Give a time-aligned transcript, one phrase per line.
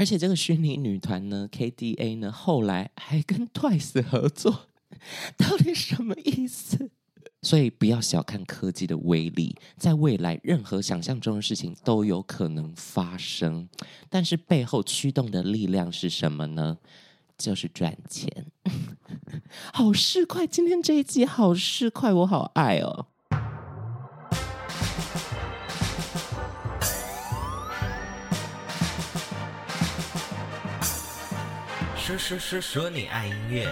[0.00, 4.68] 而且这个虚拟女团呢，KDA 呢，后来还跟 Twice 合作，
[5.36, 6.90] 到底什么意思？
[7.42, 13.68] 所以不要小看科技的威力，在未来任何想象中的事情都有可能发生。
[14.08, 16.78] 但是背后驱动的力量是什么呢？
[17.36, 18.46] 就是赚钱。
[19.74, 23.08] 好市侩，今天这一集好市侩，我好爱哦。
[32.10, 33.68] 说说说说你爱音乐。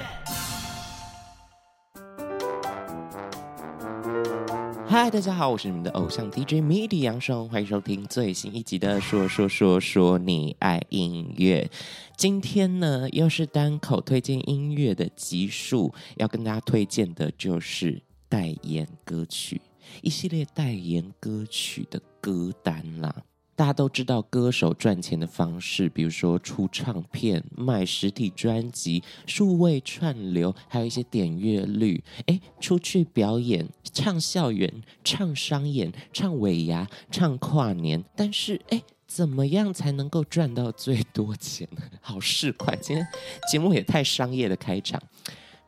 [4.87, 11.69] 嗨，大家好，我是你们的偶像 DJ MIDI 杨双，欢迎收听最新一集的《说说说说你爱音乐》。
[12.17, 19.61] 今天呢，又是单口推荐音乐的集数，要跟大家推荐的就是代言歌曲，
[20.01, 23.13] 一系列代言歌曲的歌单啦。
[23.59, 32.01] 大家都知道歌手赚钱的方式，比如说出唱片、卖实体专辑、数位串流，还有一些点阅率。
[32.27, 38.05] 哎，出去表演、唱校园、唱商演、唱尾牙、唱跨年。
[38.15, 41.69] 但是，哎，怎么样才能够赚到最多钱？
[42.01, 43.05] 好市侩，今天
[43.51, 45.03] 节目也太商业的开场。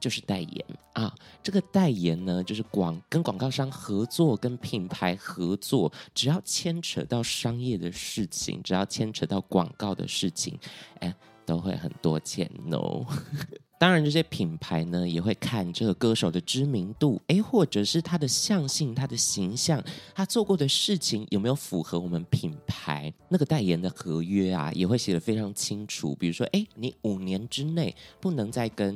[0.01, 10.59] 就是代言啊，这个代言呢，就是广跟广告商合作，跟品牌合作，只要牵扯到商业的事情，只要牵扯到广告的事情，
[11.01, 13.07] 哎，都会很多钱哦。
[13.79, 19.83] 当然，这些品牌呢也会看这个歌手的知名度，哎，或者是他的相性、他的形象，
[20.15, 26.15] 他做过的事情有没有符合我们品牌那个代言的合约啊，也会写得非常清楚。
[26.17, 28.95] 比如说，哎，你五年之内不能再跟。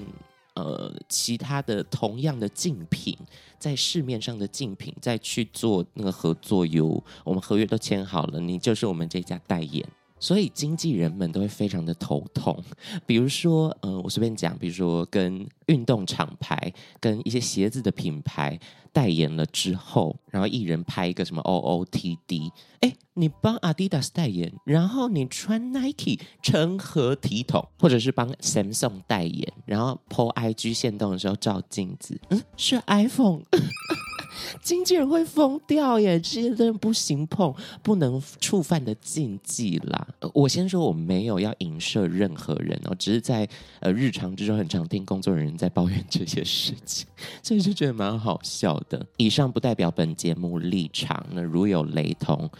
[0.54, 3.18] 呃，其他的同样的竞品，
[3.58, 7.02] 在市面上的竞品，再去做那个合作哟。
[7.24, 9.84] 我们合约都签好了，你就是我们这家代言，
[10.24, 12.58] 所以经纪人们都会非常的头痛。
[13.04, 18.58] 比如说，呃，我随便讲，比如说跟运动厂牌、跟一些鞋子的品牌
[18.90, 22.50] 代言了之后，然后艺人拍一个什么 OOTD，
[22.80, 22.94] 哎。
[23.16, 27.64] 你帮 Adidas 代言，然后你穿 Nike 成何体统？
[27.78, 33.42] 或者是帮 Samsung 代言，然后 po IG 限动的时候照镜子，嗯，是 iPhone，
[34.62, 36.18] 经纪人会疯掉耶！
[36.18, 40.06] 这些真的不行碰，不能触犯的禁忌啦。
[40.32, 43.48] 我先说，我没有要影射任何人哦，只是在
[43.80, 47.06] 呃日常之中很常听工作人员在抱怨这些事情，
[47.42, 49.04] 所以就觉得蛮好笑的。
[49.16, 52.50] 以上不代表本节目立场，那如有雷同。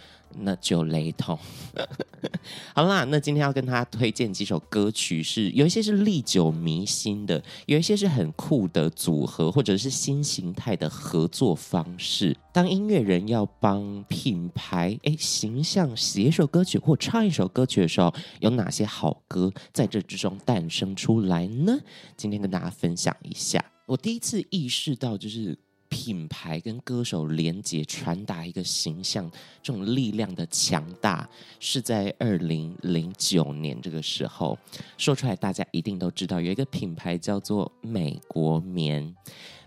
[0.41, 1.39] 那就雷同。
[2.75, 12.37] 好啦，那今天要跟大家推荐几首歌曲是，是有一些是历久弥新的，有一些是很酷的组合，或者是新形态的合作方式。
[12.53, 21.79] 当音乐人要帮品牌诶形象写一首歌曲或唱一首歌曲的时候，有哪些好歌在这之中诞生出来呢？
[22.17, 23.65] 今天跟大家分享一下。
[23.87, 25.59] 我第一次意识到，就是。
[25.95, 29.31] 品牌跟歌手连接，传达一个形象，
[29.63, 31.29] 这种力量的强大，
[31.61, 34.59] 是在二零零九年这个时候
[34.99, 39.15] 说出来，大家一定都知道，有一个品牌叫做美国棉。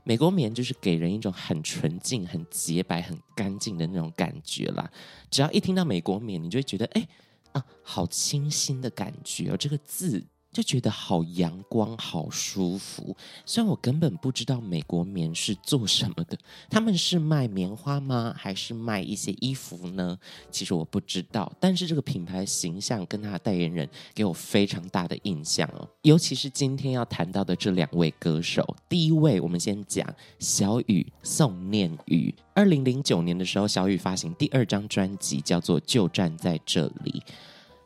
[0.03, 4.91] 美国棉就是给人一种很纯净、很洁白、很干净的那种感觉啦。
[5.31, 7.07] 只要一听到美国棉，你就会觉得，哎
[7.53, 10.21] 啊，好清新的感觉哦，这个字。
[10.57, 13.15] 就觉得好阳光，好舒服。
[13.45, 16.35] 虽然我根本不知道美国棉是做什么的，
[16.67, 18.33] 他们是卖棉花吗？
[18.35, 20.17] 还是卖一些衣服呢？
[20.49, 21.53] 其实我不知道。
[21.59, 25.87] 但是这个品牌形象跟他的代言人给我非常大的印象哦。
[26.01, 32.33] 尤其是今天要谈到的这两位歌手，第一位我们先讲小雨宋念宇。
[32.55, 37.21] 二零零九年的时候，小雨发行第二张专辑，叫做《就站在这里》。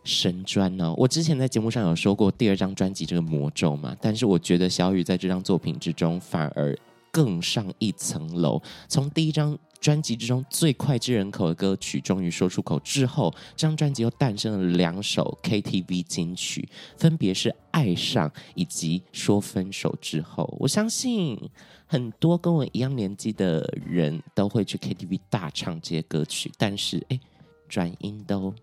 [0.04, 0.96] 神专呢、哦？
[0.98, 6.78] 我之前在节目上有说过第二张专辑这个魔咒嘛，但是我觉得小雨在这张作品之中反而
[7.12, 8.62] 更上一层楼。
[8.88, 20.44] 从第一张专辑之中最脍炙人口的歌曲终于说出口之后，这张专辑又诞生了两首 KTV 金曲，分别是《爱上》以及《说分手之后》。
[20.60, 21.38] 我相信
[21.86, 27.20] 很多跟我一样年纪的人都会去 KTV 大唱这些歌曲，但是哎，
[27.68, 28.54] 转音都。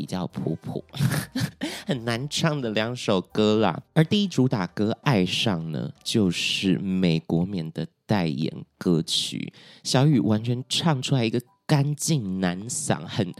[0.00, 0.82] 比较普普，
[1.86, 3.82] 很难唱的两首歌啦。
[3.92, 9.52] 而第一主打歌《爱上》呢，就是美国棉的代言歌曲。
[9.84, 13.30] 小雨完全唱出来一个干净男嗓，很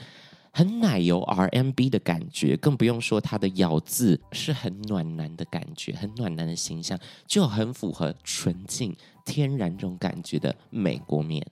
[0.52, 11.42] 很奶油 RMB 的感觉，更不用说他的咬字是很暖男的感觉，很暖男的形象，就很符合纯净天然这种感觉的美国棉。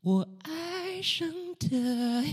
[0.00, 1.43] 我爱上。
[1.58, 2.24] 的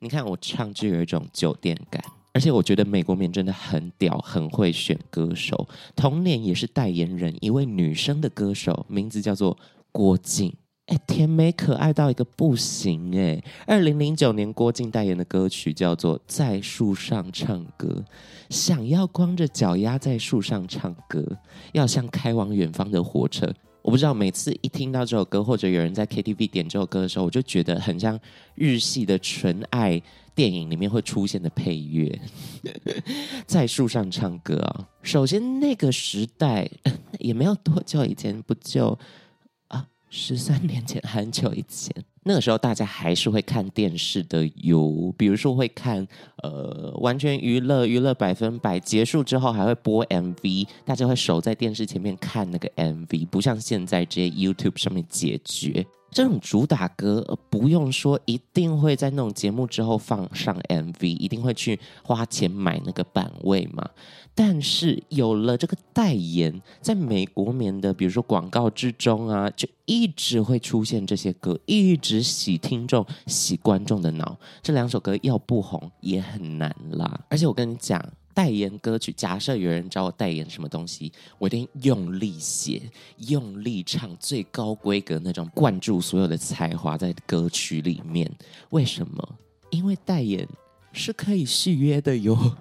[0.00, 5.68] 你看我唱就有一种酒店感，而且我觉得美国棉真的很屌，很会选歌手。
[5.94, 9.56] 同年也是代言人，一位女生的歌手，名字叫做
[9.92, 10.52] 郭静。
[10.86, 13.40] 哎，甜美可爱到一个不行哎！
[13.68, 18.04] 二零零九年郭静代言的歌曲叫做《在树上唱歌》，
[18.50, 21.24] 想要光着脚丫在树上唱歌，
[21.72, 23.54] 要像开往远方的火车。
[23.82, 28.18] 我不知道每次一听到这首歌，或者有人在 KTV 点这首歌的时候，我就觉得很像
[28.54, 30.00] 日系的纯爱
[30.34, 32.20] 电影里面会出现的配乐。
[33.44, 34.88] 在树上唱歌啊！
[35.02, 36.70] 首先那个时代
[37.18, 38.96] 也没有多久以前，不就
[39.68, 39.86] 啊？
[40.08, 41.92] 十三年前，很久以前，
[42.24, 46.06] 那个时候大家还是会看电视的，有比如说会看
[46.42, 55.84] 呃完全娱乐娱乐百分百结束之后还会播 MV，大家会守在电视前面看那个 MV，不像现在这些 YouTube 上面解决。
[56.12, 63.88] 这种主打歌不用说，一定会在那种节目之后放上 MV，一定会去花钱买那个版位嘛。
[64.34, 74.38] 但是有了这个代言，在美国棉的，比如说广告之中啊，就一直会出现这些歌，一直洗听众、洗观众的脑。
[74.62, 77.20] 这两首歌要不红也很难啦。
[77.28, 78.02] 而且我跟你讲。
[78.34, 82.80] 代言歌曲，假设有人找我代言什么东西，我一定用力写、
[83.28, 88.32] 用力唱，最高规格那种，灌注所有的才华在歌曲里面。
[88.70, 89.36] 为什么？
[89.68, 90.48] 因为代言
[90.94, 92.56] 是可以续约的哟。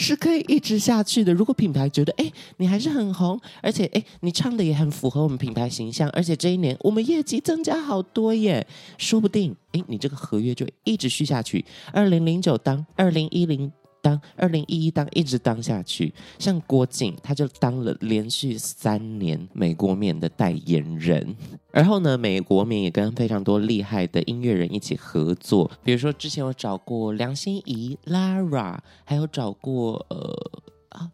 [0.00, 1.32] 是可以一直下去的。
[1.32, 8.66] 如果品牌觉得，哎，你还是很红，而且，哎，你唱的也很符合我们品牌形象，而且这一年我们业绩增加好多耶，
[8.98, 11.64] 说不定，哎，你这个合约就一直续下去。
[11.92, 13.70] 二零零九当二零一零。
[14.02, 21.36] 当二零一一当一直当下去，像郭靖，他就当了连续三年美国面的代言人。
[21.70, 31.10] 然后呢，美国面也跟非常多厉害的音乐人一起合作，比如说之前有找过梁心颐、Lara，还有找过呃啊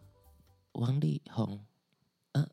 [0.73, 1.59] 王力宏。
[2.31, 2.47] 嗯、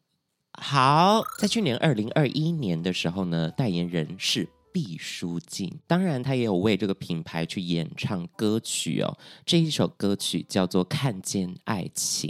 [0.52, 4.48] 好，在去年二零二一年的时候呢，代言人是。
[4.74, 9.16] 毕书尽，当然他也有为这个品牌去演唱歌曲哦。
[9.46, 12.28] 这一首歌曲叫做《看见爱情》，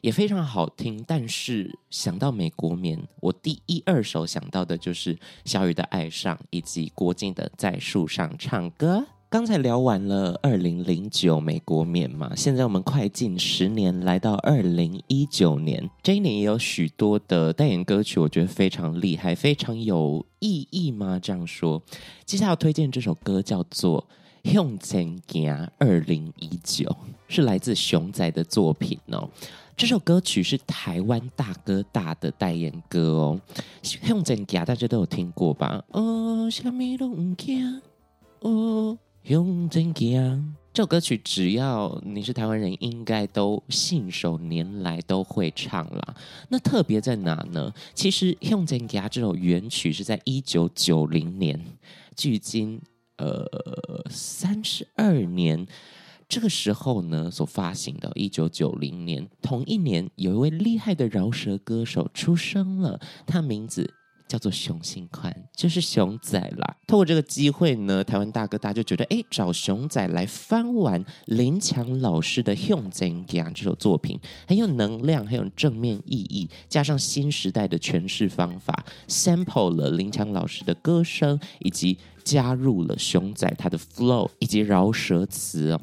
[0.00, 1.04] 也非常好听。
[1.06, 8.98] 但是想到美国棉，我第一二首想到的就是小雨的《爱上》以及郭静的《在树上唱歌》。
[9.34, 21.18] 刚才聊完了二零零九美国棉嘛，现在我们快进十年，来到二零一九年，这一年也有许多的代言歌曲，我觉得非常厉害，非常有意义吗？
[21.20, 21.82] 这样说，
[22.24, 24.06] 接下来要推荐这首歌叫做
[24.52, 26.88] 《向前行》，二零一九
[27.26, 29.28] 是来自熊仔的作品哦。
[29.76, 33.40] 这首歌曲是台湾大哥大的代言歌哦，
[33.82, 35.82] 《向前行》大家都有听过吧？
[35.88, 37.82] 哦，什么都不惊
[38.38, 38.96] 哦。
[39.24, 46.14] 用真讲，这首歌曲只要你是台湾人，应该都信手拈来，都会唱啦。
[46.50, 47.72] 那特别在哪呢？
[47.94, 51.58] 其实用真讲这首原曲是在一九九零年，
[52.14, 52.78] 距今
[53.16, 53.46] 呃
[54.10, 55.66] 三十二年，
[56.28, 58.12] 这个时候呢所发行的。
[58.14, 63.94] 一九九零年同一年，有一位厉害的饶舌歌手出生了，他名字。
[64.26, 66.76] 叫做熊心宽，就是熊仔啦。
[66.86, 85.80] 透过这个机会呢，台湾大哥大就觉得，哎，找熊仔来翻完林强老师的《向前行》这首作品，很有能量，很有正面意义，加上新时代的诠释方法，sample 了林强老师的歌声，以及加入了熊仔他的 flow 以及饶舌词哦。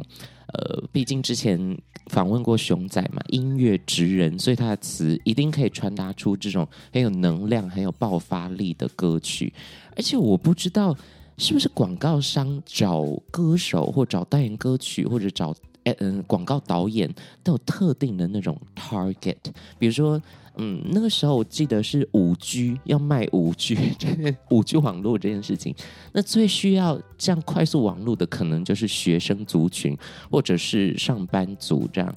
[0.53, 1.77] 呃，毕竟之前
[2.07, 9.53] 访问过熊仔嘛，音乐直人，所以他的词一定可以传达出这种很有能量、很有爆发力的歌曲。
[9.95, 10.95] 而且我不知道
[11.37, 15.55] 是不是广告商找歌手或找代言歌曲，或者找
[15.99, 19.37] 嗯广告导演都有特定的那种 target，
[19.77, 20.21] 比如说。
[20.57, 23.77] 嗯，那个时候我记得是五 G 要卖五 G，
[24.51, 25.73] 五 G 网络这件事情，
[26.11, 29.97] 那最需要这样快速网络的，可能就是学生族群
[30.29, 32.15] 或者是上班族这样。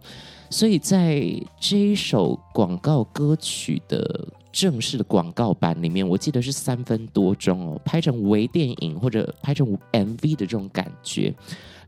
[0.50, 1.24] 所以在
[1.60, 11.34] 这一首广告歌曲的正式的广告版里面，我记得是三分多钟哦，拍成微电影或者拍成 MV 的这种感觉，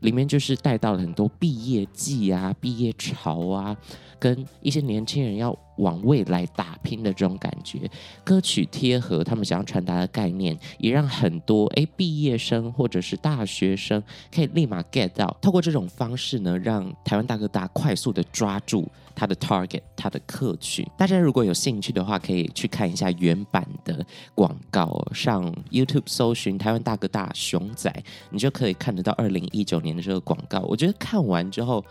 [0.01, 3.75] 里面就是带到了很多毕业季啊、毕业潮啊。
[4.19, 7.89] 跟一些年轻人要往未来打拼的这种感觉，
[8.23, 14.01] 歌曲贴合他们想要传达的概念，也让很多诶毕业生或者是大学生
[14.33, 15.35] 可以立马 get 到。
[15.41, 20.87] 透过这种方式呢，让台湾大哥大快速的抓住他的 target，他的客群。
[20.97, 27.91] 大家如果有兴趣的话，可以去看一下原版的广告，上 YouTube 搜寻台湾大哥大熊仔，
[28.29, 29.97] 你就可以看得到二零一九年。
[29.97, 31.83] 的这个广告，我觉得看完之后。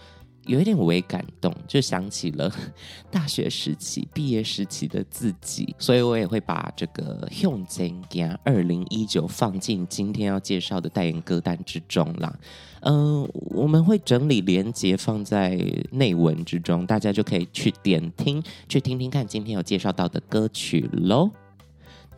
[0.47, 2.53] 有一点微感动，就想起了
[3.11, 12.35] 大学时期、毕业时期的自己，所以我也会把这个《向前行》二零一九放进今天要介绍的代言歌单之中啦。
[12.81, 15.59] 嗯、我们会整理连接放在
[15.91, 21.31] 内文之中，大家就可以去点听，去听听看今天有介绍到的歌曲喽。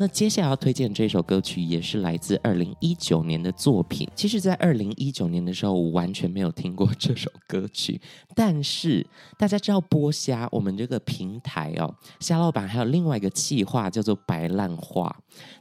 [0.00, 4.08] 那接下来要推荐这首歌曲，也是来自二零一九年的作品。
[4.14, 8.00] 其实，在二零一九年的时候，我完全没有听过这首歌曲。
[8.32, 9.04] 但是，
[9.36, 15.14] 大家知道剥虾，我们这个平台哦，虾老板还有另外一个企划叫做“白烂画”，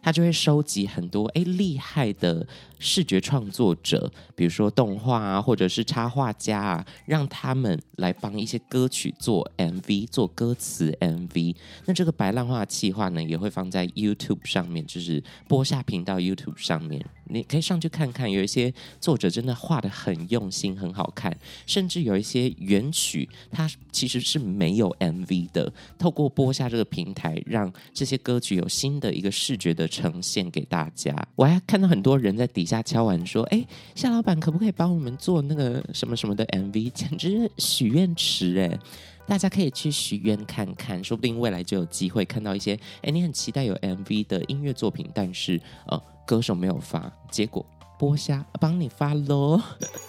[0.03, 11.55] 他就会收集很多诶厉害的视觉创作者，比如说动画啊，或者是插画家啊，让他们来帮一些歌曲做 MV，做歌词 MV。
[11.85, 14.26] 那这个“白烂画”企划呢，也会放在 YouTube。
[14.27, 25.71] YouTube 上面就是播下频道，YouTube 上面你可以上去看看，有一些作者真的画得很用心，很好看，甚至有一些原曲它其实是没有 MV 的。
[25.97, 31.15] 透过播下这个平台，让这些歌曲有新的一个视觉的呈现给大家。
[31.35, 33.65] 我还看到很多人在底下敲完说：“哎，
[33.95, 38.79] 夏老板可不可以帮我们做那个什么什么的 MV？” 简直许愿池哎！
[39.27, 47.65] 大家可以去许愿看看，说不定未来就有机会看到一些，哎，你很期待有 MV 的音乐作品，但是呃，歌手没有发，结果
[47.99, 49.61] 剥虾帮你发喽。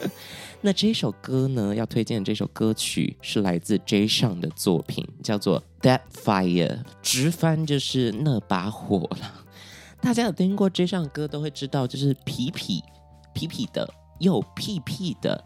[0.62, 6.68] 那这首歌呢，要推荐的这首歌曲是来自 J 上的作品，叫做《That Fire》，
[7.02, 9.44] 直翻就是那把火了。
[10.00, 12.82] 大家有听过 J 上的歌，都会知道，就是皮皮
[13.32, 13.88] 皮皮的，
[14.20, 15.44] 又屁屁的。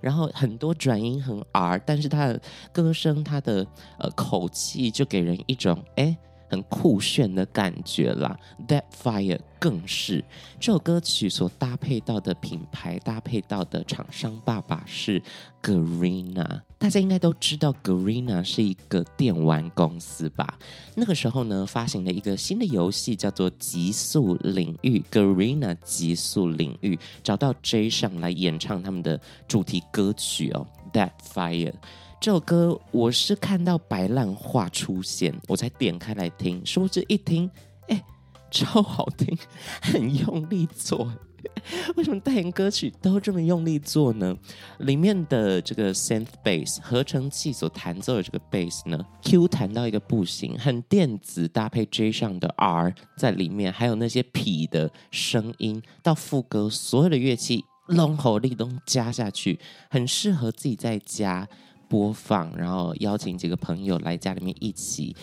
[0.00, 2.40] 然后很多转音很 R，但是他的
[2.72, 3.66] 歌声，他的
[3.98, 6.16] 呃口气就给人一种哎。
[6.50, 10.24] 很酷炫的感觉啦，That Fire 更是
[10.58, 15.22] 这首歌曲所搭配到的品牌，搭配到的厂商爸爸是
[15.62, 16.62] Garena。
[16.76, 20.58] 大家应该都知道 Garena 是一个电玩公司吧？
[20.96, 31.74] 那个时候呢，发行了一个新的游戏叫做《极速领域》，Garena 极速领域找到 J 上来演唱他们的主题歌曲哦，That Fire。
[32.20, 36.60] 这首歌我是看到白烂画出现，我才点开来听。
[36.66, 37.50] 殊不知一听，
[37.88, 38.04] 哎，
[38.50, 39.34] 超好听，
[39.80, 41.10] 很用力做。
[41.96, 44.36] 为什么代言歌曲都这么用力做呢？
[44.80, 59.58] 里面的这个 synth bass 合成器所弹奏的这个 bass 呢，Q 弹到一个不行，很电子，搭配 J 上的 R 在里面，还有那些痞的声音，到副歌所有的乐器龙吼力都加下去，
[59.88, 61.48] 很适合自己在家。
[61.90, 65.14] 播放，然后邀请几个朋友来家里面一起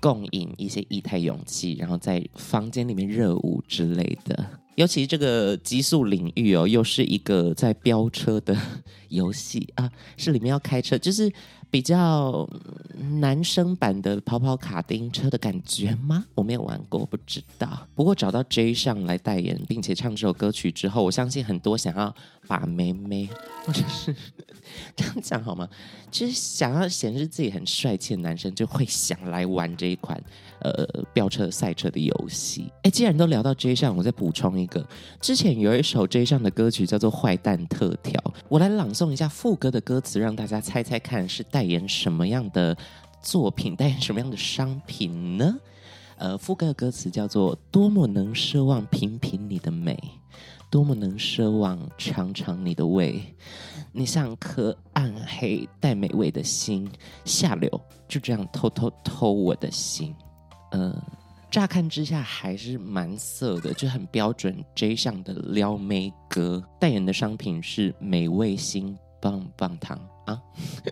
[0.00, 4.46] 共饮一些液态勇气，然后在房间里面热舞之类的。
[4.76, 8.56] 尤其这个极速领域哦，又是一个在飙车的
[9.08, 11.32] 游戏啊，是里面要开车，就是。
[11.72, 12.46] 比较
[13.18, 16.22] 男生版的跑跑卡丁车的感觉吗？
[16.34, 17.88] 我没有玩过，不知道。
[17.94, 22.14] 不过找到 J 上来代言，并且唱这首歌曲之后，我相信很多想要
[22.46, 23.26] 把妹妹，
[23.64, 24.14] 或者是
[24.94, 25.66] 这样讲好吗？
[26.10, 30.22] 就是想要显示自己很帅气的男生，就会想来玩这一款
[30.60, 32.70] 呃飙车赛车的游戏。
[32.82, 34.86] 哎，既然都聊到 J 上，我再补充一那个，
[35.20, 38.12] 之前有一首 J 上的歌曲叫做《坏蛋特调》，
[38.48, 42.76] 我来朗诵一下副歌的歌词，让大家猜猜看是代言什么样的
[43.20, 45.56] 作品，代言什么样的商品呢？
[46.16, 49.98] 呃，副歌的歌词叫做“多么能奢望品品你的美，
[50.70, 53.20] 多么能奢望尝尝你的味，
[53.90, 56.88] 你像颗暗黑带美味的心，
[57.24, 57.68] 下流
[58.06, 60.14] 就这样偷偷偷我的心。”
[60.70, 60.94] 呃，
[61.52, 66.64] 乍看之下还是蛮色的，就很标准 J 上的撩妹歌。
[66.80, 70.00] 代言的商品是美味心棒棒糖。
[70.24, 70.40] 啊，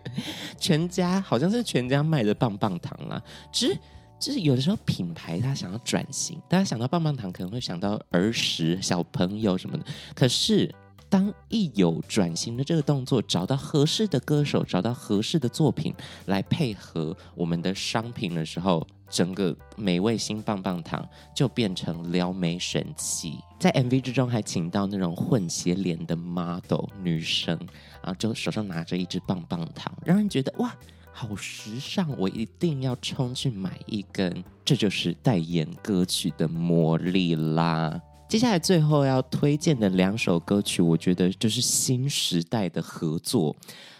[0.60, 3.22] 全家好像是全家卖的棒棒糖啦。
[3.50, 3.78] 其实，
[4.18, 9.84] 就是有的时候品牌他想要转型，大家想到棒棒糖可能会想到儿时小朋友什么的。
[10.14, 10.70] 可是，
[11.10, 15.92] 当一有转型的这个动作，找到合适的歌手，找到合适的作品
[16.26, 23.36] 来配合我们的商品的时候，整个美味新棒棒糖就变成撩妹神器。
[23.58, 27.58] 在 MV 之中还请到那种混血脸的 model 女生。
[28.02, 30.74] 啊，就手上拿着一支棒棒糖，让人觉得哇，
[31.12, 32.08] 好时尚！
[32.16, 34.42] 我一定要冲去买一根。
[34.64, 38.00] 这就是代言歌曲的魔力啦。
[38.30, 43.56] 接下来最后要推荐的两首歌曲，我觉得就是新时代的合作，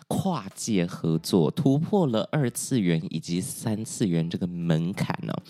[0.06, 5.42] 跨界合作，突破了二次元以及三次元这个门槛哦。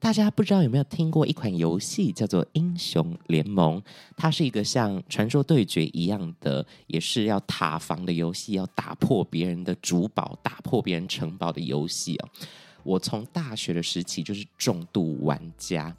[0.00, 3.80] 大家不知道有没有听过一款游戏叫做《英雄联盟》？
[4.16, 12.28] 它是一个像《传说对决》一样的，也是要塔防的游戏，要打破别人的主堡、打破别人城堡的游戏哦。
[12.82, 15.96] 我从大学的时期就是重度玩家，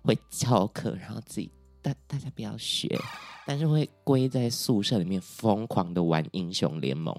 [0.00, 1.50] 会翘课，然后自己
[1.86, 2.88] 大大家不要学，
[3.46, 7.14] 但是会归在宿舍里面疯狂的玩《英雄联盟》。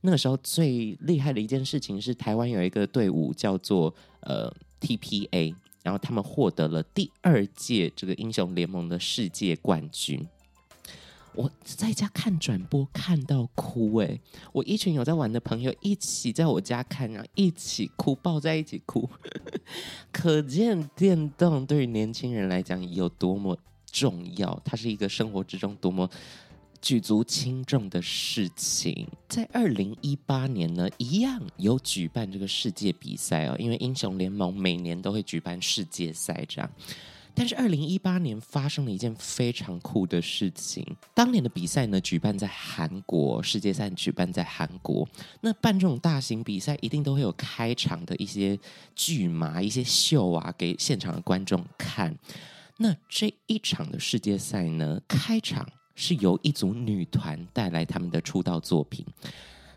[0.00, 5.54] 那个时候最厉害的一件事情是，台湾有一个队伍叫做呃 TPA。
[5.80, 10.26] 然后他们获得了第二届这个英雄联盟的世界冠军。
[11.32, 14.18] 我在家看转播看到哭哎！
[14.52, 19.08] 我一群有在玩的朋友一起在我家看，然后一起哭，抱在一起哭。
[20.12, 23.56] 可见电动对于年轻人来讲有多么
[23.90, 26.08] 重要，它是一个生活之中多么。
[26.80, 33.56] 举足轻重的事情，在二零一八年呢，一样有举办这个世界比赛哦。
[33.58, 36.70] 因为英雄联盟每年都会举办世界赛这样，
[37.34, 40.86] 但是二零一八年发生了一件非常酷的事情。
[41.12, 45.04] 当年的比赛呢，举办在韩国，世界赛举办在韩国。
[45.40, 48.56] 那办这种大型比赛，一定都会有开场的一些
[48.94, 52.16] 剧码、一些秀啊，给现场的观众看。
[52.78, 55.68] 那这一场的世界赛呢，开场。
[56.00, 59.04] 是由一组女团带来他们的出道作品，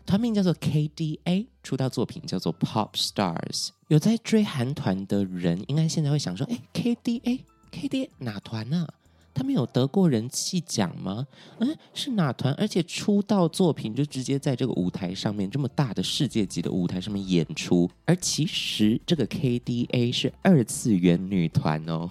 [0.06, 3.70] 团名叫做 KDA，出道作品叫做 Pop Stars。
[3.88, 8.88] 有在追韩团的人，应该现在会想说：哎，KDA，KDA 哪团啊？
[9.34, 11.26] 他们有得过人气奖吗？
[11.58, 12.54] 嗯，是哪团？
[12.54, 17.90] 而且出道作品就直接在这个舞台上面，这么大的世界级的舞台上面演出。
[18.04, 22.08] 而其实这个 KDA 是二次元女团哦。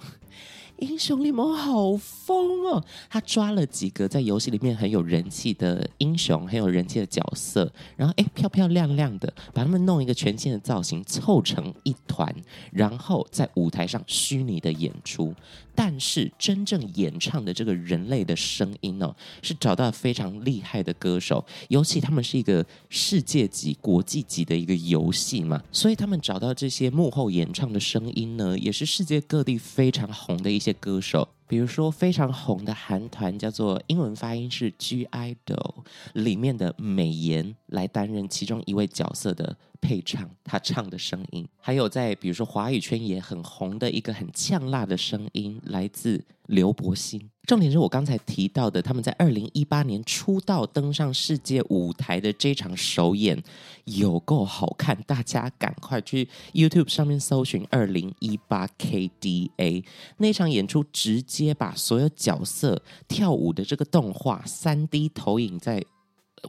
[0.82, 2.84] 英雄联盟好疯哦！
[3.08, 12.34] 他抓了几个在游戏里面很有人气的英雄，很有人气的角色，然后哎，漂漂亮亮的把他们弄一个全新的造型，凑成一团，
[12.72, 15.32] 然后在舞台上虚拟的演出。
[15.74, 31.28] 但是真正演唱的这个人类的声音呢、哦，是找到非常厉害的歌手，尤其他们是一个世界级、国际级的一个游戏嘛，所以他们找到这些幕后演唱的声音呢，也是世界各地非常红的一些歌手。
[31.52, 35.84] 比如说非常红的韩团叫做英文发音是 (G)I-DLE，
[36.14, 47.30] 里面的美颜来担任其中一位角色的配唱，他唱的声音，还有在比如说华语圈也很红的一个很呛辣的声音，来自刘柏辛。
[47.48, 53.42] 重点是我刚才提到的，他们在二零一八年出道登上世界舞台的这场首演
[53.84, 59.84] 有够好看，大家赶快去 YouTube 上面搜寻二零一八 KDA
[60.18, 65.84] 那场演出，直接把所有角色跳舞的这个动画三 D 投影在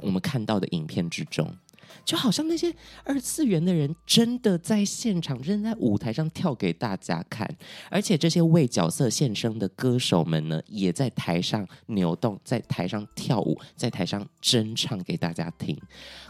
[0.01, 1.55] 我们看到的影片之中。
[2.05, 7.49] 就好像那些二次元的人真的在现场，真的在舞台上跳给大家看，
[7.89, 15.77] 而且这些为角色献声的歌手们呢，也在台上扭动，在台上跳舞，在台上真唱给大家听，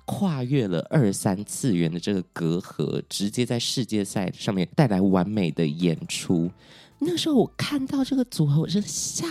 [0.06, 6.52] 跨越了二三次元的这个隔阂，直接在世界赛上面带来完美的演出。
[7.06, 9.26] 那时候我看到这个组合，我真的吓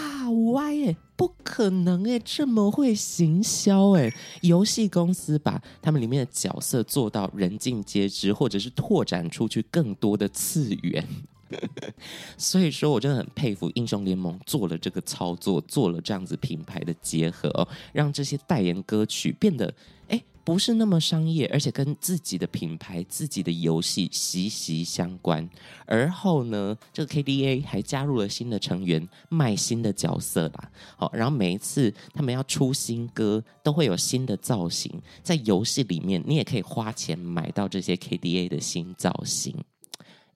[0.53, 0.97] 歪耶！
[1.17, 4.13] 不可能哎，这么会行销哎！
[4.41, 11.07] 游戏公司把他们里面的角色做到人尽皆知，或者是拓展出去更多的次元。
[12.37, 19.73] 所以说我真的很佩服英雄联盟做了这个操作，做了这样子品牌的结合哦，让这些代言歌曲变得
[20.09, 20.23] 哎。
[20.45, 25.49] 不是那么商业，而且跟自己的品牌、自己的游戏息息相关。
[25.87, 30.71] 而后呢，这个 KDA 还加入了新的成员，卖新的角色啦。
[30.97, 34.93] 好，然后每一次他们要出新歌，都会有新的造型。
[35.23, 39.55] 在游戏里面，你也可以花钱买到这些 KDA 的新造型。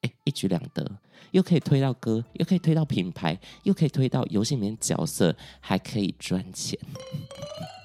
[0.03, 0.89] 哎，一举两得，
[1.37, 6.79] 又可以推到歌，又可以推到品牌，又可以推到游戏里面角色，还可以赚钱。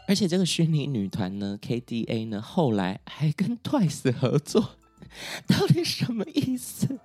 [0.08, 4.78] 而且这个虚拟女团呢，KDA 呢，后来还跟 Twice 合作，
[5.48, 6.98] 到底什么意思？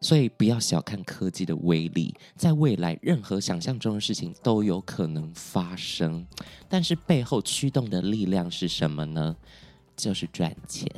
[0.00, 6.26] 所以不要小看科技的威力，在未来任何想象中的事情都有可能发生。
[6.66, 9.36] 但是背后驱动的力量是什么呢？
[9.94, 10.90] 就是赚钱。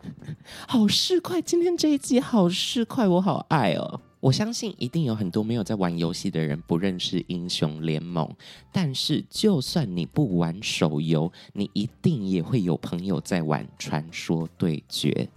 [0.68, 4.02] 好市侩，今天这一集好市侩，我好爱哦。
[4.20, 8.28] 我相信一定有很多没有在玩游戏的人不认识英雄联盟，
[8.72, 15.28] 但是就算你不玩手游，你一定也会有朋友在玩传说对决。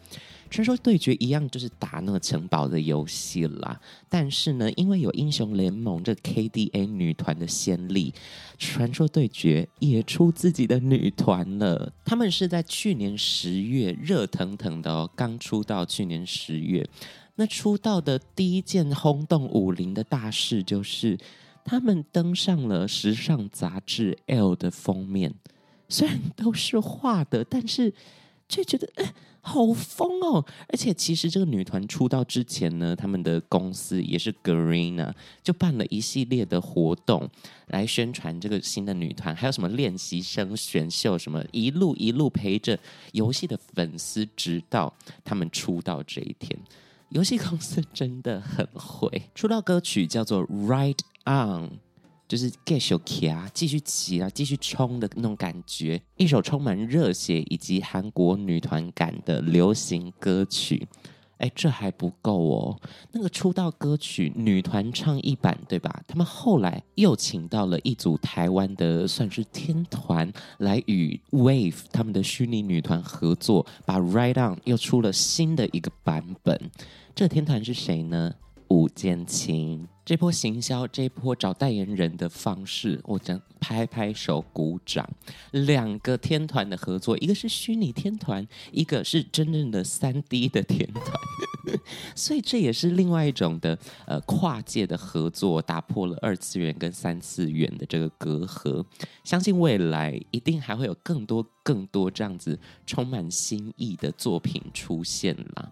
[0.50, 8.12] 传说对决一样就是打那个城堡的游戏啦，但是呢，因为有英雄联盟这 KDA 女团的先例，
[8.58, 11.94] 传说对决也出自己的女团了。
[12.04, 16.90] 他们是在去年十月热腾腾的哦，刚出道，去年十月。
[17.40, 21.18] 那出道的第一件轰动武林的大事，就是
[21.64, 25.34] 他们登上了时尚杂志《L》的封面。
[25.88, 27.94] 虽然都是画的，但是
[28.50, 30.46] 却觉得哎，好疯哦！
[30.68, 37.30] 而且其实这个女团出道之前呢，他们的公司也是 Garena，就办了一系列的活动
[37.68, 42.78] 来宣传这个新的女团，还有什么练习生选秀，什么一路一路陪着
[43.14, 46.60] 游戏的粉丝，直到他们出道这一天。
[47.10, 51.68] 游戏公司真的很会，出道歌曲叫做《Ride On》。
[52.28, 60.88] 就是 get your key 啊，继续骑啊，继续冲的那种感觉，一首充满热血以及韩国女团感的流行歌曲。
[61.40, 62.80] 哎，这还不够哦，
[63.12, 66.04] 那个出道歌曲女团唱一版，对吧？
[66.08, 76.60] 他们后来又请到了一组台湾的算是天团来与 Wave 他们的虚拟女团合作，把 Ride On 又出了新的一个版本。
[77.16, 78.34] 这天团是谁呢？
[78.70, 85.08] 五坚情，这波行销，这波找代言人的方式，我讲拍拍手鼓掌。
[85.52, 91.14] 两个天团的合作，一个是虚拟天团，一个是真正的三 D 的天团，
[92.18, 98.84] 所以这也是另外一种的呃跨界的合作，打破了二次元跟三次元的这个隔阂。
[99.24, 105.72] 相信未来一定还会有更多更多这样子充满新意的作品出现啦。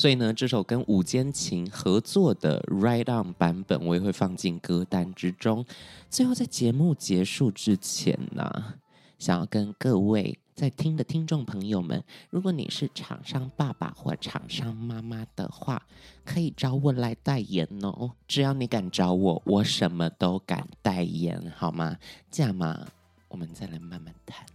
[0.00, 5.62] 所以呢，这首跟五坚情合作的《Ride On》版本，我也会放进歌单之中。
[6.08, 8.76] 最后，在节目结束之前呢，
[9.18, 15.82] 想要跟各位在听的听众朋友们，如果你是厂商爸爸或厂商妈妈的话，
[16.24, 18.12] 可以找我来代言哦。
[18.26, 21.98] 只要你敢找我，我什么都敢代言，好吗？
[22.30, 22.86] 这样嘛，
[23.28, 24.46] 我们再来慢慢谈。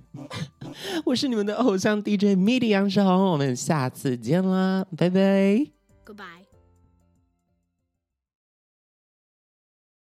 [1.05, 5.19] 我是你们的偶像 DJ MIDI 杨世宏，我们下次见啦，拜拜。
[6.05, 6.44] Goodbye。